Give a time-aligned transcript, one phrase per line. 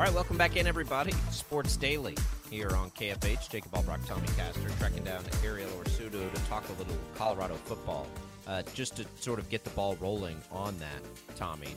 [0.00, 1.12] All right, welcome back in, everybody.
[1.30, 2.16] Sports Daily
[2.48, 3.50] here on KFH.
[3.50, 8.06] Jacob Albrock, Tommy Caster, tracking down Arielle Orsuto to talk a little Colorado football.
[8.46, 11.74] Uh, just to sort of get the ball rolling on that, Tommy.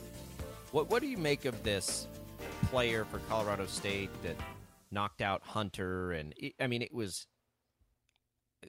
[0.72, 2.06] What what do you make of this
[2.70, 4.36] player for Colorado State that
[4.90, 6.12] knocked out Hunter?
[6.12, 7.26] And it, I mean, it was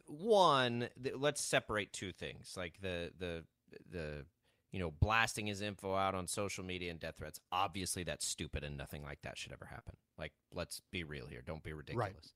[0.06, 0.90] one.
[1.18, 3.46] Let's separate two things, like the the
[3.90, 4.26] the
[4.71, 7.39] you know blasting his info out on social media and death threats.
[7.52, 9.95] Obviously, that's stupid, and nothing like that should ever happen.
[10.18, 11.41] Like, let's be real here.
[11.45, 12.07] Don't be ridiculous.
[12.07, 12.31] Right.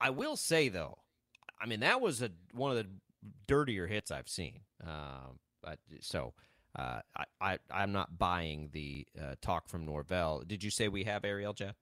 [0.00, 0.98] I will say though,
[1.60, 2.88] I mean that was a one of the
[3.46, 4.60] dirtier hits I've seen.
[4.84, 5.30] Uh,
[5.62, 6.34] but so
[6.76, 10.42] uh, I, I I'm not buying the uh, talk from Norvell.
[10.46, 11.76] Did you say we have Ariel Jeff?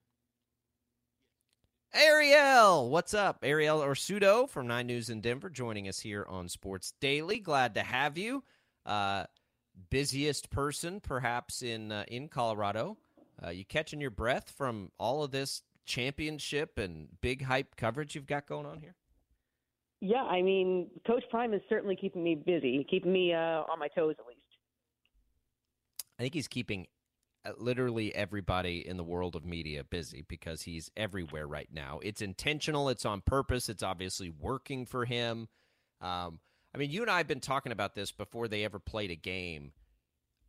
[1.93, 3.43] Ariel, what's up?
[3.43, 7.41] Arielle Orsuto from Nine News in Denver joining us here on Sports Daily.
[7.41, 8.45] Glad to have you.
[8.87, 9.25] Uh,
[9.91, 12.99] busiest person, perhaps in uh, in Colorado.
[13.43, 18.27] Uh, you catching your breath from all of this championship and big hype coverage you've
[18.27, 18.95] got going on here?
[20.01, 23.89] Yeah, I mean, Coach Prime is certainly keeping me busy, keeping me uh, on my
[23.89, 24.41] toes at least.
[26.19, 26.87] I think he's keeping
[27.45, 31.99] uh, literally everybody in the world of media busy because he's everywhere right now.
[32.03, 35.49] It's intentional, it's on purpose, it's obviously working for him.
[36.01, 36.41] Um,
[36.75, 39.17] I mean, you and I have been talking about this before they ever played a
[39.17, 39.73] game,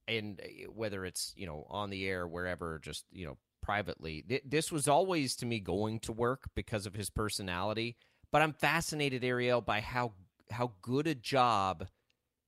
[0.08, 4.41] and uh, whether it's you know on the air, wherever, just you know privately.
[4.45, 7.95] This was always to me going to work because of his personality.
[8.31, 10.13] But I'm fascinated, Ariel, by how
[10.52, 11.88] how good a job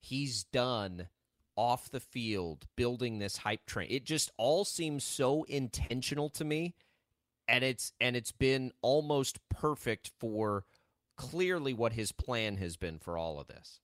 [0.02, 1.08] he's done
[1.56, 3.88] off the field building this hype train.
[3.90, 6.76] It just all seems so intentional to me
[7.48, 10.66] and it's and it's been almost perfect for
[11.18, 13.80] clearly what his plan has been for all of this.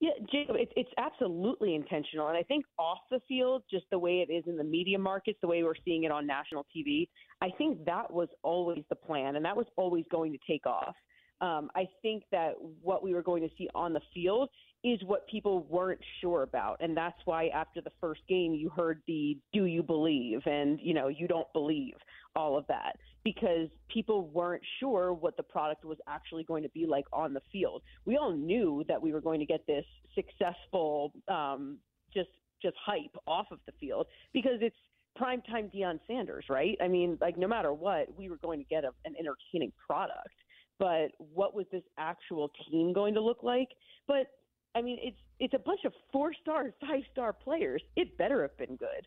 [0.00, 2.28] Yeah, Jacob, it, it's absolutely intentional.
[2.28, 5.38] And I think off the field, just the way it is in the media markets,
[5.42, 7.08] the way we're seeing it on national TV,
[7.42, 10.94] I think that was always the plan, and that was always going to take off.
[11.40, 14.48] Um, I think that what we were going to see on the field
[14.84, 16.78] is what people weren't sure about.
[16.80, 20.94] And that's why after the first game, you heard the do you believe and, you
[20.94, 21.94] know, you don't believe
[22.38, 26.86] all of that because people weren't sure what the product was actually going to be
[26.86, 27.82] like on the field.
[28.06, 29.84] We all knew that we were going to get this
[30.14, 31.78] successful, um,
[32.14, 32.30] just
[32.62, 34.76] just hype off of the field because it's
[35.20, 36.76] primetime Deion Sanders, right?
[36.80, 40.38] I mean, like no matter what, we were going to get a, an entertaining product.
[40.78, 43.68] But what was this actual team going to look like?
[44.06, 44.28] But
[44.76, 47.82] I mean, it's it's a bunch of four star, five star players.
[47.96, 49.06] It better have been good.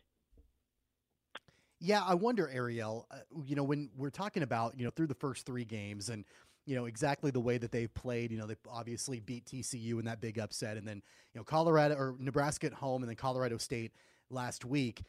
[1.84, 3.08] Yeah, I wonder, Ariel.
[3.10, 6.24] Uh, you know, when we're talking about you know through the first three games and
[6.64, 8.30] you know exactly the way that they've played.
[8.30, 11.02] You know, they obviously beat TCU in that big upset, and then
[11.34, 13.90] you know Colorado or Nebraska at home, and then Colorado State
[14.30, 15.02] last week.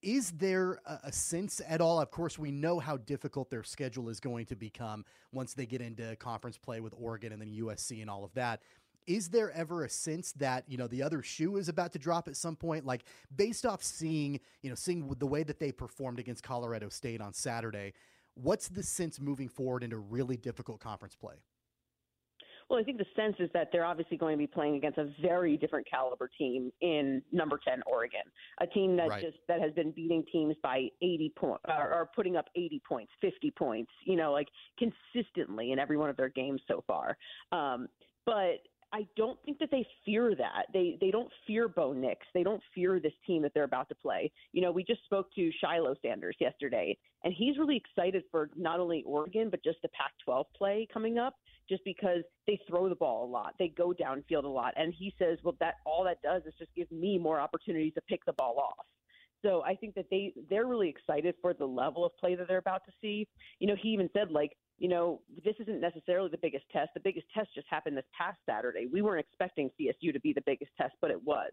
[0.00, 2.00] Is there a, a sense at all?
[2.00, 5.82] Of course, we know how difficult their schedule is going to become once they get
[5.82, 8.60] into conference play with Oregon and then USC and all of that
[9.06, 12.28] is there ever a sense that you know the other shoe is about to drop
[12.28, 13.04] at some point like
[13.36, 17.32] based off seeing you know seeing the way that they performed against colorado state on
[17.32, 17.92] saturday
[18.34, 21.36] what's the sense moving forward into really difficult conference play
[22.68, 25.12] well, I think the sense is that they're obviously going to be playing against a
[25.20, 28.22] very different caliber team in number 10 Oregon,
[28.60, 29.22] a team that right.
[29.22, 33.12] just that has been beating teams by 80 points or, or putting up 80 points,
[33.20, 34.48] 50 points, you know, like
[34.78, 37.16] consistently in every one of their games so far.
[37.52, 37.88] Um,
[38.24, 38.62] but
[38.94, 40.66] I don't think that they fear that.
[40.72, 42.24] They they don't fear Bo Nix.
[42.32, 44.30] They don't fear this team that they're about to play.
[44.52, 48.78] You know, we just spoke to Shiloh Sanders yesterday, and he's really excited for not
[48.78, 51.34] only Oregon but just the Pac-12 play coming up.
[51.68, 55.14] Just because they throw the ball a lot, they go downfield a lot, and he
[55.18, 58.34] says, well, that all that does is just give me more opportunities to pick the
[58.34, 58.84] ball off.
[59.44, 62.58] So I think that they they're really excited for the level of play that they're
[62.58, 63.26] about to see.
[63.58, 66.90] You know, he even said like you know, this isn't necessarily the biggest test.
[66.94, 68.86] The biggest test just happened this past Saturday.
[68.90, 71.52] We weren't expecting CSU to be the biggest test, but it was.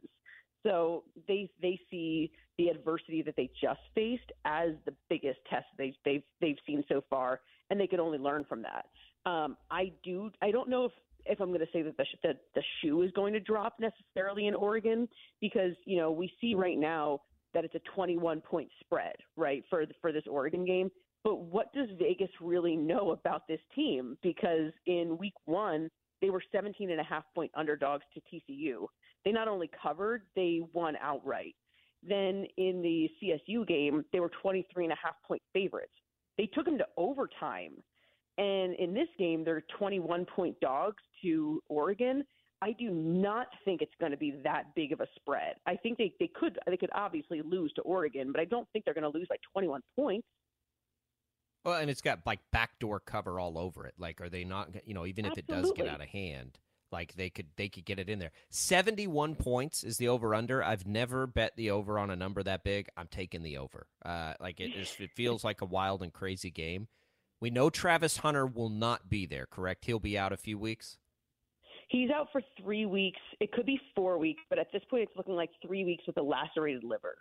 [0.64, 5.96] So they they see the adversity that they just faced as the biggest test they
[6.06, 8.86] they've they've seen so far, and they can only learn from that.
[9.30, 10.32] Um, I do.
[10.42, 10.92] I don't know if
[11.26, 14.48] if I'm going to say that the, the the shoe is going to drop necessarily
[14.48, 15.08] in Oregon
[15.40, 17.22] because you know we see right now
[17.54, 20.92] that it's a 21 point spread right for for this Oregon game.
[21.24, 24.18] But what does Vegas really know about this team?
[24.24, 25.90] Because in week one,
[26.22, 28.88] they were 17 and a half point underdogs to TCU.
[29.24, 31.56] They not only covered, they won outright.
[32.08, 35.94] Then in the CSU game, they were 23 and a half point favorites.
[36.38, 37.74] They took them to overtime.
[38.38, 42.24] And in this game, they're 21 point dogs to Oregon.
[42.64, 45.56] I do not think it's going to be that big of a spread.
[45.66, 48.86] I think they, they could they could obviously lose to Oregon, but I don't think
[48.86, 50.28] they're going to lose by 21 points.
[51.64, 53.94] Well, and it's got like backdoor cover all over it.
[53.98, 54.70] Like, are they not?
[54.86, 55.56] You know, even if Absolutely.
[55.56, 56.60] it does get out of hand,
[56.92, 58.32] like they could they could get it in there.
[58.50, 60.64] Seventy one points is the over under.
[60.64, 62.88] I've never bet the over on a number that big.
[62.98, 63.88] I'm taking the over.
[64.04, 66.88] Uh, like it just it feels like a wild and crazy game.
[67.40, 69.46] We know Travis Hunter will not be there.
[69.46, 69.86] Correct?
[69.86, 70.98] He'll be out a few weeks.
[71.90, 73.20] He's out for three weeks.
[73.40, 76.18] It could be four weeks, but at this point, it's looking like three weeks with
[76.18, 77.18] a lacerated liver.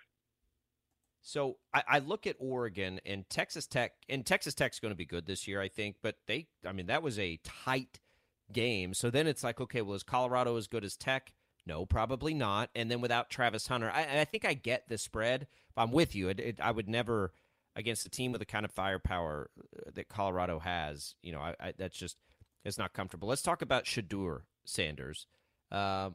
[1.22, 5.04] So I, I, look at Oregon and Texas Tech, and Texas Tech's going to be
[5.04, 5.96] good this year, I think.
[6.02, 8.00] But they, I mean, that was a tight
[8.52, 8.94] game.
[8.94, 11.32] So then it's like, okay, well, is Colorado as good as Tech?
[11.66, 12.70] No, probably not.
[12.74, 15.46] And then without Travis Hunter, I, I think I get the spread.
[15.76, 17.32] I'm with you, it, it, I would never
[17.76, 21.14] against a team with the kind of firepower uh, that Colorado has.
[21.22, 22.16] You know, I, that's just
[22.64, 23.28] it's not comfortable.
[23.28, 25.26] Let's talk about Shedeur Sanders.
[25.70, 26.10] Uh,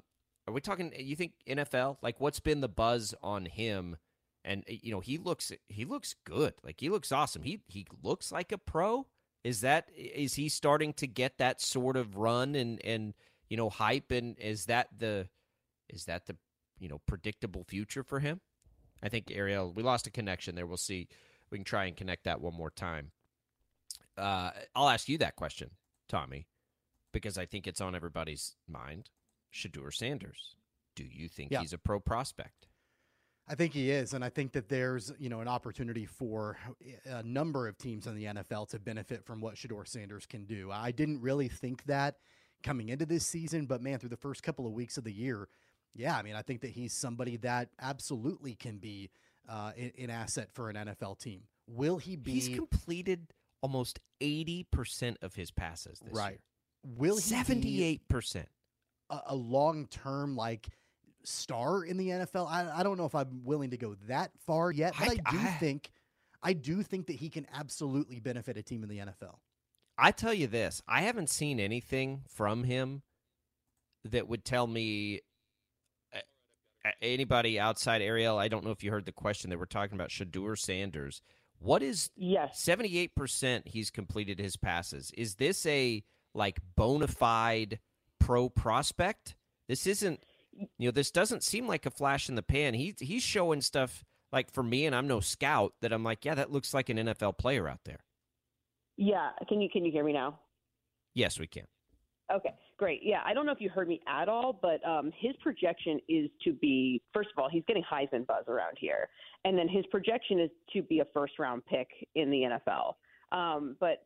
[0.48, 0.94] are we talking?
[0.98, 1.98] You think NFL?
[2.02, 3.98] Like, what's been the buzz on him?
[4.46, 6.54] And you know, he looks he looks good.
[6.64, 7.44] Like he looks awesome.
[7.44, 9.08] He he looks like a pro.
[9.44, 13.14] Is that is he starting to get that sort of run and and
[13.50, 14.12] you know hype?
[14.12, 15.28] And is that the
[15.90, 16.38] is that the
[16.80, 18.40] you know predictable future for him?
[19.04, 20.66] I think Ariel, we lost a connection there.
[20.66, 21.08] We'll see.
[21.50, 23.12] We can try and connect that one more time.
[24.18, 25.72] Uh, I'll ask you that question,
[26.08, 26.48] Tommy
[27.16, 29.10] because I think it's on everybody's mind.
[29.54, 30.58] Shedeur Sanders.
[30.98, 31.62] Do you think yeah.
[31.62, 32.68] he's a pro prospect?
[33.48, 36.58] I think he is, and I think that there's you know an opportunity for
[37.06, 40.72] a number of teams in the NFL to benefit from what Shedeur Sanders can do.
[40.72, 42.16] I didn't really think that
[42.64, 45.48] coming into this season, but man, through the first couple of weeks of the year,
[45.94, 49.12] yeah, I mean, I think that he's somebody that absolutely can be
[49.48, 51.42] uh, an, an asset for an NFL team.
[51.68, 52.32] Will he be?
[52.32, 53.28] He's completed
[53.62, 56.32] almost eighty percent of his passes this right.
[56.32, 56.40] year
[56.98, 58.48] will seventy eight percent
[59.10, 60.68] a, a long term like
[61.28, 62.50] star in the NFL?
[62.50, 65.32] I, I don't know if I'm willing to go that far yet, but I, I
[65.32, 65.92] do I, think
[66.42, 69.38] I do think that he can absolutely benefit a team in the NFL.
[69.98, 73.02] I tell you this, I haven't seen anything from him
[74.04, 75.22] that would tell me
[77.02, 78.38] anybody outside Ariel.
[78.38, 81.22] I don't know if you heard the question that we're talking about Shedeur Sanders.
[81.60, 83.68] What is yes seventy eight percent?
[83.68, 85.12] He's completed his passes.
[85.18, 86.04] Is this a
[86.36, 87.80] like bona fide
[88.20, 89.36] pro prospect.
[89.68, 90.24] This isn't
[90.56, 92.74] you know, this doesn't seem like a flash in the pan.
[92.74, 96.36] He he's showing stuff like for me and I'm no scout that I'm like, yeah,
[96.36, 98.00] that looks like an NFL player out there.
[98.98, 100.40] Yeah, can you can you hear me now?
[101.14, 101.66] Yes, we can.
[102.34, 103.02] Okay, great.
[103.04, 106.30] Yeah, I don't know if you heard me at all, but um, his projection is
[106.44, 109.10] to be first of all, he's getting Heisman buzz around here,
[109.44, 112.94] and then his projection is to be a first round pick in the NFL.
[113.36, 114.02] Um, but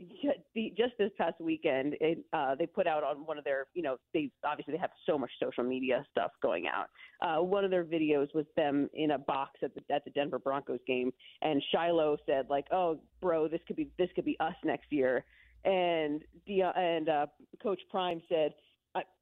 [0.76, 3.98] just this past weekend, it, uh, they put out on one of their, you know,
[4.12, 6.88] they obviously they have so much social media stuff going out.
[7.22, 10.40] Uh, one of their videos was them in a box at the at the Denver
[10.40, 11.12] Broncos game,
[11.44, 15.24] and Shiloh said like, "Oh, bro, this could be this could be us next year,"
[15.64, 17.28] and and uh,
[17.62, 18.54] Coach Prime said.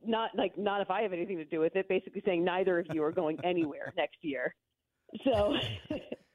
[0.03, 1.87] Not like not if I have anything to do with it.
[1.87, 4.55] Basically saying neither of you are going anywhere next year.
[5.23, 5.53] So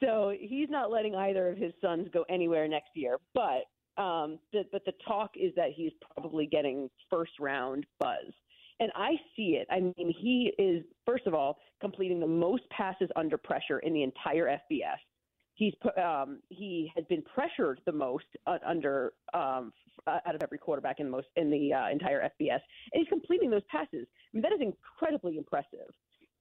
[0.00, 3.18] So he's not letting either of his sons go anywhere next year.
[3.34, 3.64] But
[4.00, 8.32] um, the, but the talk is that he's probably getting first round buzz.
[8.78, 9.66] And I see it.
[9.70, 14.02] I mean, he is, first of all, completing the most passes under pressure in the
[14.02, 14.98] entire FBS.
[15.54, 19.72] He's um, he has been pressured the most uh, under um,
[20.06, 22.60] out of every quarterback in the most in the uh, entire FBS,
[22.92, 24.06] and he's completing those passes.
[24.06, 25.88] I mean, that is incredibly impressive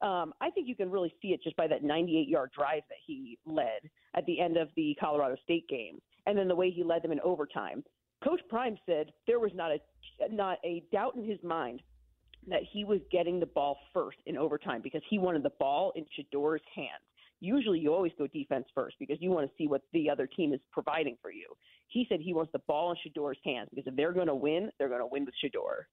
[0.05, 2.97] um, I think you can really see it just by that 98 yard drive that
[3.05, 6.83] he led at the end of the Colorado State game, and then the way he
[6.83, 7.83] led them in overtime.
[8.23, 9.79] Coach Prime said there was not a
[10.31, 11.81] not a doubt in his mind
[12.47, 16.05] that he was getting the ball first in overtime because he wanted the ball in
[16.15, 17.03] Shedeur's hands.
[17.41, 20.53] Usually, you always go defense first because you want to see what the other team
[20.53, 21.47] is providing for you.
[21.87, 24.69] He said he wants the ball in Shedeur's hands because if they're going to win,
[24.77, 25.85] they're going to win with Shedeur.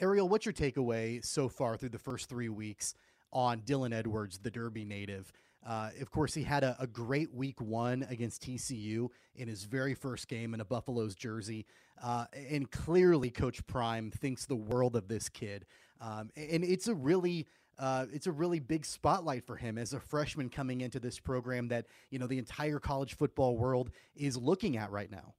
[0.00, 2.94] Ariel, what's your takeaway so far through the first three weeks
[3.32, 5.32] on Dylan Edwards, the Derby native?
[5.66, 9.94] Uh, of course, he had a, a, great week one against TCU in his very
[9.94, 11.66] first game in a Buffalo's jersey.
[12.00, 15.66] Uh, and clearly, Coach Prime thinks the world of this kid.
[16.00, 17.46] Um, and it's a really
[17.78, 21.68] uh, it's a really big spotlight for him as a freshman coming into this program
[21.68, 25.34] that you know the entire college football world is looking at right now.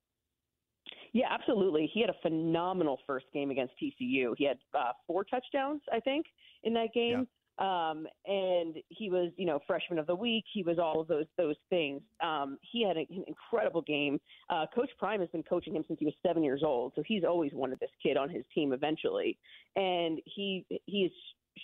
[1.14, 1.90] Yeah, absolutely.
[1.94, 4.34] He had a phenomenal first game against TCU.
[4.38, 6.26] He had uh, four touchdowns, I think,
[6.64, 7.20] in that game.
[7.20, 7.24] Yeah.
[7.60, 10.46] Um, and he was, you know, freshman of the week.
[10.54, 12.02] He was all of those those things.
[12.24, 14.20] Um, he had an incredible game.
[14.50, 17.24] Uh, Coach Prime has been coaching him since he was seven years old, so he's
[17.24, 19.40] always wanted this kid on his team eventually.
[19.76, 21.12] And he he is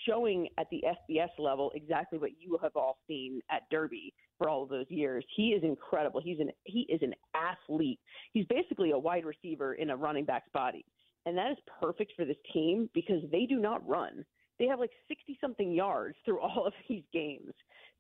[0.07, 4.63] showing at the FBS level exactly what you have all seen at Derby for all
[4.63, 5.25] of those years.
[5.35, 6.21] He is incredible.
[6.23, 8.00] He's an he is an athlete.
[8.33, 10.85] He's basically a wide receiver in a running back's body.
[11.25, 14.25] And that is perfect for this team because they do not run.
[14.59, 17.53] They have like 60 something yards through all of these games.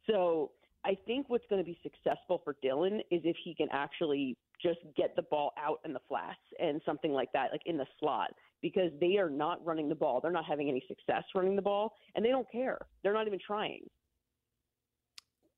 [0.09, 0.51] So
[0.85, 4.79] I think what's going to be successful for Dylan is if he can actually just
[4.95, 8.31] get the ball out in the flats and something like that, like in the slot,
[8.61, 10.19] because they are not running the ball.
[10.21, 12.79] They're not having any success running the ball, and they don't care.
[13.03, 13.81] They're not even trying.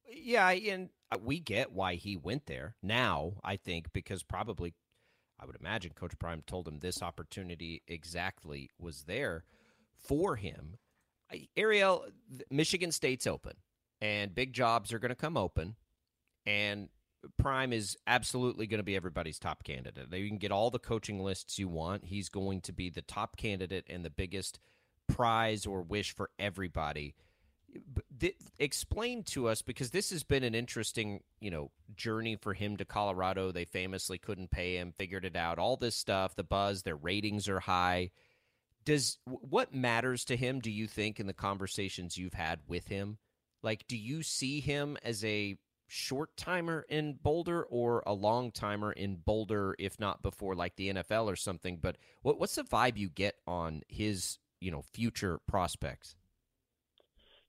[0.08, 0.90] Yeah, and
[1.22, 4.74] we get why he went there now, I think, because probably,
[5.40, 9.46] I would imagine Coach Prime told him this opportunity exactly was there
[9.98, 10.78] for him.
[11.58, 12.06] Ariel,
[12.52, 13.54] Michigan State's open
[14.02, 15.76] and big jobs are going to come open
[16.46, 16.90] and
[17.38, 20.14] Prime is absolutely going to be everybody's top candidate.
[20.14, 22.06] You can get all the coaching lists you want.
[22.06, 24.60] He's going to be the top candidate and the biggest
[25.08, 27.16] prize or wish for everybody.
[28.60, 32.86] explain to us because this has been an interesting, you know, journey for him to
[32.86, 33.52] Colorado.
[33.52, 35.60] They famously couldn't pay him, figured it out.
[35.60, 38.12] All this stuff, the buzz, their ratings are high.
[38.86, 40.60] Does what matters to him?
[40.60, 43.18] Do you think in the conversations you've had with him?
[43.64, 48.92] Like, do you see him as a short timer in Boulder or a long timer
[48.92, 51.78] in Boulder, if not before like the NFL or something?
[51.82, 56.16] But what, what's the vibe you get on his, you know, future prospects?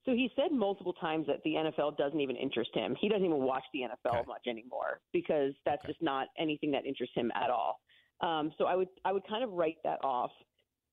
[0.05, 2.95] So he said multiple times that the NFL doesn't even interest him.
[3.01, 4.29] He doesn't even watch the NFL okay.
[4.29, 5.93] much anymore because that's okay.
[5.93, 7.81] just not anything that interests him at all.
[8.21, 10.31] Um, so I would I would kind of write that off.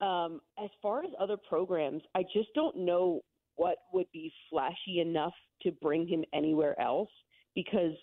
[0.01, 3.21] Um, as far as other programs, I just don't know
[3.55, 7.09] what would be flashy enough to bring him anywhere else
[7.55, 7.93] because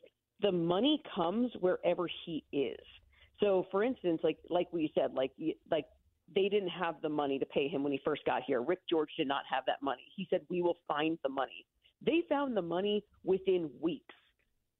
[0.41, 2.81] the money comes wherever he is.
[3.41, 5.33] So, for instance, like like we said, like
[5.71, 5.87] like
[6.35, 8.63] they didn't have the money to pay him when he first got here.
[8.63, 10.05] Rick George did not have that money.
[10.15, 11.67] He said, "We will find the money."
[12.05, 14.15] They found the money within weeks.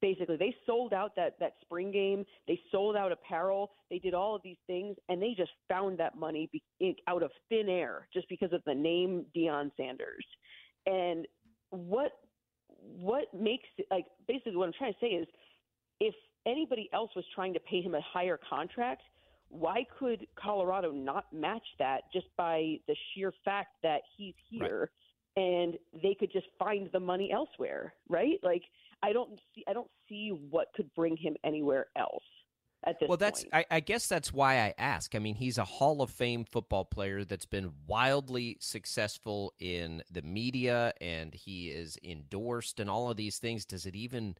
[0.01, 2.25] Basically, they sold out that that spring game.
[2.47, 3.71] They sold out apparel.
[3.89, 7.31] They did all of these things, and they just found that money be, out of
[7.49, 10.25] thin air just because of the name Deion Sanders.
[10.85, 11.27] And
[11.69, 12.13] what
[12.81, 15.27] what makes it like basically what I'm trying to say is
[15.99, 19.03] if anybody else was trying to pay him a higher contract,
[19.49, 24.89] why could Colorado not match that just by the sheer fact that he's here
[25.37, 25.43] right.
[25.43, 28.39] and they could just find the money elsewhere, right?
[28.43, 28.63] Like
[29.03, 32.23] I don't see I don't see what could bring him anywhere else
[32.83, 35.15] at this well that's I, I, guess that's why i ask.
[35.15, 40.21] I mean he's a hall of fame football player that's been wildly successful in the
[40.21, 43.65] media and he is endorsed and all of these things.
[43.65, 44.35] Does it even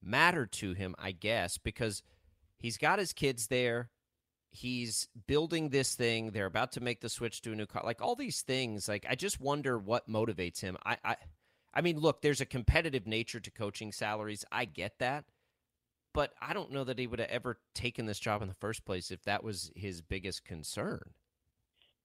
[0.00, 2.04] matter to him i guess because
[2.58, 3.90] he's got his kids there.
[4.50, 6.30] He's building this thing.
[6.30, 8.88] They're about to make the switch to a new car like all these things.
[8.88, 10.76] Like i just wonder what motivates him.
[10.84, 11.16] I i
[11.74, 14.44] i mean look there's a competitive nature to coaching salaries.
[14.50, 15.24] I get that
[16.12, 18.84] but I don't know that he would have ever taken this job in the first
[18.84, 21.12] place if that was his biggest concern.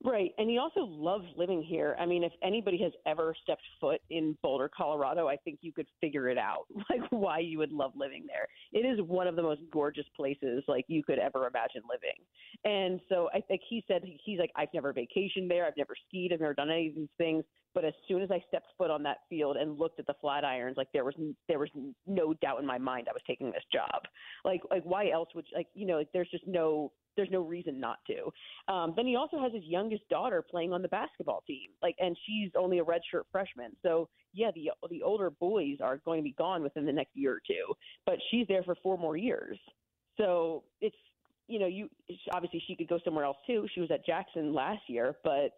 [0.05, 0.31] Right.
[0.38, 1.95] And he also loves living here.
[1.98, 5.88] I mean, if anybody has ever stepped foot in Boulder, Colorado, I think you could
[6.01, 8.48] figure it out, like why you would love living there.
[8.74, 12.19] It is one of the most gorgeous places like you could ever imagine living.
[12.65, 16.33] And so I think he said he's like, I've never vacationed there, I've never skied,
[16.33, 17.45] I've never done any of these things.
[17.74, 20.77] But as soon as I stepped foot on that field and looked at the Flatirons,
[20.77, 21.15] like there was
[21.48, 21.70] there was
[22.06, 24.03] no doubt in my mind I was taking this job.
[24.46, 27.80] Like like why else would like you know like there's just no there's no reason
[27.80, 28.74] not to.
[28.74, 32.18] Um, then he also has his youngest daughter playing on the basketball team, like, and
[32.25, 33.75] she's only a redshirt freshman.
[33.84, 37.34] So yeah, the the older boys are going to be gone within the next year
[37.34, 37.74] or two,
[38.06, 39.58] but she's there for four more years.
[40.18, 40.96] So it's
[41.48, 41.89] you know you
[42.34, 43.68] obviously she could go somewhere else too.
[43.74, 45.51] She was at Jackson last year, but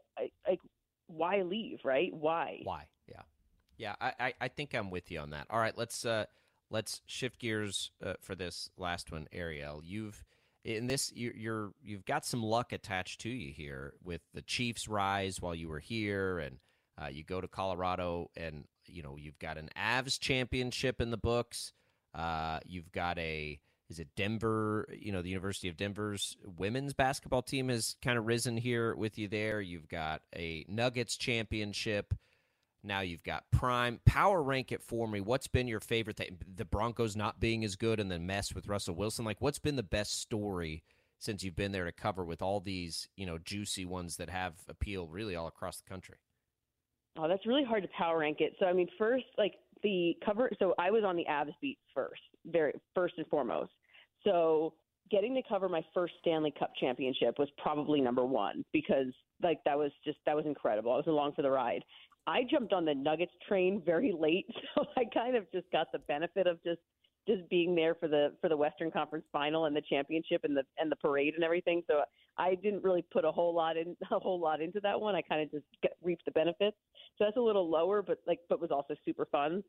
[0.48, 0.60] like
[1.08, 2.14] why leave, right?
[2.14, 2.62] Why?
[2.64, 2.88] Why?
[3.08, 3.22] Yeah,
[3.78, 3.96] yeah.
[4.00, 5.48] I I, I think I'm with you on that.
[5.50, 6.26] All right, let's uh
[6.70, 9.82] let's shift gears uh, for this last one, Ariel.
[9.84, 10.24] You've
[10.64, 14.88] in this you're, you're you've got some luck attached to you here with the Chiefs'
[14.88, 16.58] rise while you were here, and
[17.02, 21.18] uh, you go to Colorado, and you know you've got an Avs championship in the
[21.18, 21.74] books.
[22.14, 23.60] Uh, you've got a
[23.90, 24.88] is it Denver?
[24.92, 29.18] You know the University of Denver's women's basketball team has kind of risen here with
[29.18, 29.62] you there.
[29.62, 32.14] You've got a Nuggets championship.
[32.84, 34.00] Now you've got Prime.
[34.06, 35.20] Power rank it for me.
[35.20, 36.38] What's been your favorite thing?
[36.56, 39.26] The Broncos not being as good and then mess with Russell Wilson.
[39.26, 40.84] Like, what's been the best story
[41.18, 44.54] since you've been there to cover with all these, you know, juicy ones that have
[44.68, 46.18] appeal really all across the country?
[47.18, 48.54] Oh, that's really hard to power rank it.
[48.60, 50.52] So, I mean, first, like the cover.
[50.60, 53.72] So, I was on the Avs beat first, very first and foremost.
[54.24, 54.74] So,
[55.12, 59.78] getting to cover my first Stanley Cup championship was probably number one because, like, that
[59.78, 60.94] was just that was incredible.
[60.94, 61.84] I was along for the ride.
[62.28, 66.00] I jumped on the Nuggets train very late, so I kind of just got the
[66.00, 66.82] benefit of just
[67.28, 70.64] just being there for the for the Western Conference Final and the championship and the
[70.78, 71.82] and the parade and everything.
[71.88, 72.02] So
[72.38, 75.16] I didn't really put a whole lot in a whole lot into that one.
[75.16, 76.78] I kind of just get, reaped the benefits.
[77.18, 79.64] So that's a little lower, but like but was also super fun.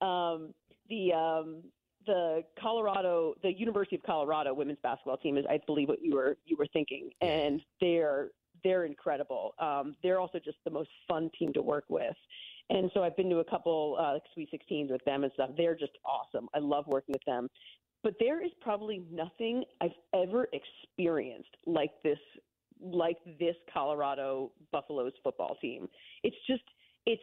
[0.00, 0.54] Um,
[0.88, 1.62] the um,
[2.08, 6.36] the Colorado, the University of Colorado women's basketball team is, I believe, what you were
[6.44, 8.30] you were thinking, and they're
[8.64, 9.54] they're incredible.
[9.60, 12.16] Um, they're also just the most fun team to work with.
[12.70, 15.50] And so I've been to a couple uh, Sweet 16s with them and stuff.
[15.56, 16.48] They're just awesome.
[16.54, 17.48] I love working with them.
[18.02, 22.18] But there is probably nothing I've ever experienced like this,
[22.80, 25.88] like this Colorado Buffaloes football team.
[26.22, 26.62] It's just,
[27.06, 27.22] it's,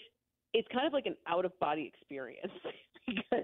[0.53, 2.53] it's kind of like an out of body experience
[3.07, 3.43] because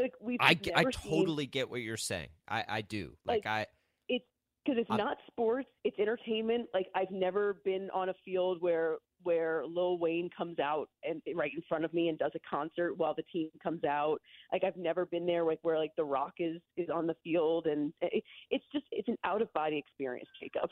[0.00, 2.28] like we've I, I, I totally get what you're saying.
[2.48, 3.12] I, I do.
[3.24, 3.66] Like, like I,
[4.08, 4.24] it's
[4.64, 6.68] because it's I'm, not sports, it's entertainment.
[6.72, 11.52] Like I've never been on a field where where Lil Wayne comes out and right
[11.54, 14.18] in front of me and does a concert while the team comes out.
[14.52, 17.66] Like I've never been there like where like The Rock is is on the field
[17.66, 20.70] and it, it's just it's an out of body experience, Jacob.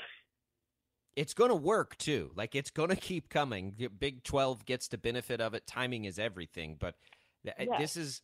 [1.16, 2.30] It's going to work too.
[2.34, 3.74] Like it's going to keep coming.
[3.98, 5.66] Big 12 gets the benefit of it.
[5.66, 6.94] Timing is everything, but
[7.78, 8.20] this is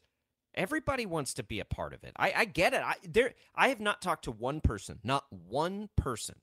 [0.56, 2.12] everybody wants to be a part of it.
[2.16, 2.82] I, I get it.
[2.82, 6.36] I there I have not talked to one person, not one person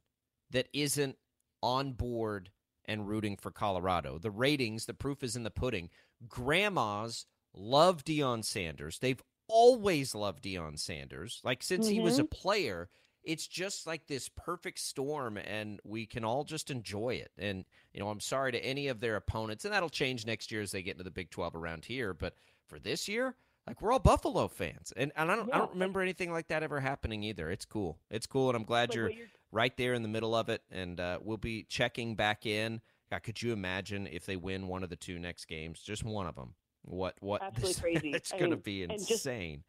[0.51, 1.17] that isn't
[1.61, 2.49] on board
[2.85, 4.17] and rooting for Colorado.
[4.17, 5.89] The ratings, the proof is in the pudding.
[6.27, 8.99] Grandmas love Deion Sanders.
[8.99, 11.41] They've always loved Deion Sanders.
[11.43, 11.93] Like since mm-hmm.
[11.95, 12.41] he was a mm-hmm.
[12.41, 12.89] player,
[13.23, 17.31] it's just like this perfect storm and we can all just enjoy it.
[17.37, 20.61] And you know, I'm sorry to any of their opponents and that'll change next year
[20.61, 22.35] as they get into the Big 12 around here, but
[22.67, 23.35] for this year,
[23.67, 25.55] like we're all Buffalo fans, and, and I don't yeah.
[25.55, 27.49] I don't remember anything like that ever happening either.
[27.49, 27.97] It's cool.
[28.09, 30.61] It's cool, and I'm glad you're, you're, right there in the middle of it.
[30.71, 32.81] And uh, we'll be checking back in.
[33.09, 36.27] God, could you imagine if they win one of the two next games, just one
[36.27, 36.55] of them?
[36.83, 37.41] What what?
[37.41, 38.11] Absolutely this, crazy.
[38.11, 39.63] it's going to be insane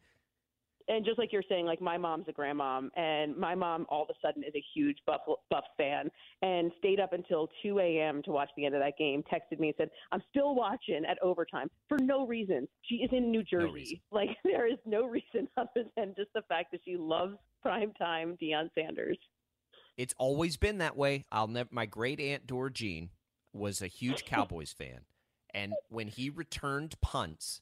[0.87, 4.09] and just like you're saying, like my mom's a grandmom, and my mom all of
[4.09, 6.09] a sudden is a huge Buff Buff fan,
[6.41, 8.21] and stayed up until 2 a.m.
[8.23, 9.23] to watch the end of that game.
[9.23, 12.67] Texted me and said, "I'm still watching at overtime for no reason.
[12.83, 14.01] She is in New Jersey.
[14.11, 18.37] No like there is no reason other than just the fact that she loves primetime
[18.39, 19.17] Deion Sanders."
[19.97, 21.25] It's always been that way.
[21.31, 21.69] I'll never.
[21.71, 23.09] My great aunt Dorjean
[23.53, 25.01] was a huge Cowboys fan,
[25.53, 27.61] and when he returned punts,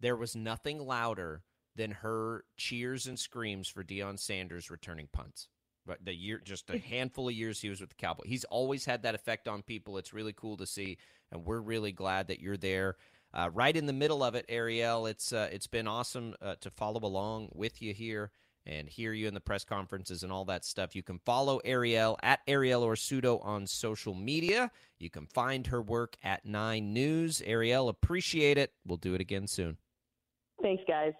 [0.00, 1.42] there was nothing louder
[1.76, 5.48] than her cheers and screams for Deion Sanders returning punts.
[5.86, 8.84] But the year, just a handful of years he was with the Cowboys, he's always
[8.84, 9.98] had that effect on people.
[9.98, 10.98] It's really cool to see,
[11.30, 12.96] and we're really glad that you're there,
[13.34, 15.06] uh, right in the middle of it, Ariel.
[15.06, 18.30] It's uh, it's been awesome uh, to follow along with you here
[18.64, 20.94] and hear you in the press conferences and all that stuff.
[20.94, 24.70] You can follow Ariel at Arielle Orsuto on social media.
[24.98, 27.42] You can find her work at Nine News.
[27.44, 28.72] Ariel, appreciate it.
[28.86, 29.78] We'll do it again soon.
[30.60, 31.12] Thanks, guys.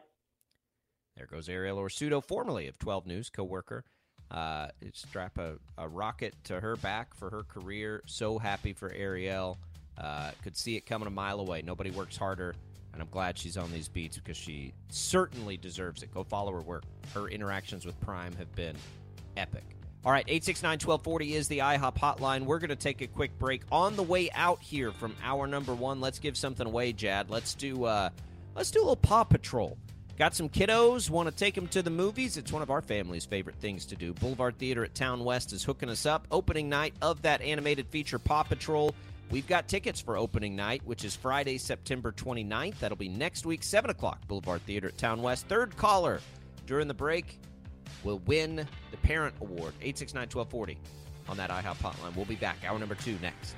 [1.17, 3.85] There goes Arielle Orsuto, formerly of 12 News, co-worker.
[4.31, 8.03] Uh, strap a, a, rocket to her back for her career.
[8.07, 9.59] So happy for Ariel.
[9.99, 11.61] Uh, could see it coming a mile away.
[11.61, 12.55] Nobody works harder,
[12.95, 16.15] and I'm glad she's on these beats because she certainly deserves it.
[16.15, 16.85] Go follow her work.
[17.13, 18.75] Her interactions with Prime have been
[19.37, 19.65] epic.
[20.05, 22.47] All right, 869 1240 is the IHOP hotline.
[22.47, 23.63] We're going to take a quick break.
[23.71, 27.31] On the way out here from hour number one, let's give something away, Jad.
[27.31, 28.09] Let's do uh,
[28.57, 29.77] let's do a little Paw Patrol.
[30.19, 32.37] Got some kiddos, want to take them to the movies?
[32.37, 34.13] It's one of our family's favorite things to do.
[34.13, 36.29] Boulevard Theater at Town West is hooking us up.
[36.31, 38.95] Opening night of that animated feature, Paw Patrol.
[39.31, 42.79] We've got tickets for opening night, which is Friday, September 29th.
[42.79, 45.47] That'll be next week, 7 o'clock, Boulevard Theater at Town West.
[45.49, 46.21] Third caller
[46.67, 47.39] during the break
[48.05, 50.79] will win the Parent Award, 869 1240
[51.29, 52.15] on that IHOP hotline.
[52.15, 52.59] We'll be back.
[52.67, 53.55] Hour number two next.